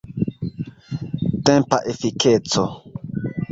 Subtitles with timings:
[1.45, 2.63] Tempa efikeco.